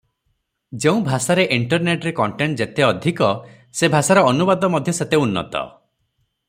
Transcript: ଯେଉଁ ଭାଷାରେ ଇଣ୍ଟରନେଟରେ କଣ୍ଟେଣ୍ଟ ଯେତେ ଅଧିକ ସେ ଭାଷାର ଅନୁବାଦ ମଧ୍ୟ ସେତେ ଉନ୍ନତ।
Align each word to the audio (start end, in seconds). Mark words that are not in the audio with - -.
ଯେଉଁ 0.85 1.01
ଭାଷାରେ 1.09 1.43
ଇଣ୍ଟରନେଟରେ 1.57 2.13
କଣ୍ଟେଣ୍ଟ 2.21 2.57
ଯେତେ 2.63 2.87
ଅଧିକ 2.87 3.31
ସେ 3.81 3.93
ଭାଷାର 3.97 4.27
ଅନୁବାଦ 4.31 4.71
ମଧ୍ୟ 4.77 4.99
ସେତେ 5.01 5.25
ଉନ୍ନତ। 5.27 5.67